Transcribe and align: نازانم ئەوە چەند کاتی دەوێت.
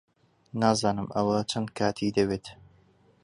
نازانم 0.61 1.07
ئەوە 1.15 1.37
چەند 1.51 1.67
کاتی 1.77 2.13
دەوێت. 2.17 2.45